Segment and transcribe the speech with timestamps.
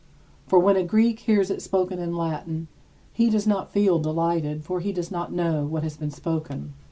[0.47, 2.69] For when a Greek hears it spoken in Latin,
[3.13, 6.73] he does not feel delighted, for he does not know what has been spoken.